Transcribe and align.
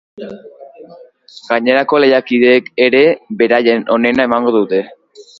Gainerako 1.49 1.99
lehiakideek 2.03 2.71
ere, 2.85 3.01
beraien 3.41 3.85
onena 3.97 4.25
emango 4.31 4.55
dute. 4.57 4.81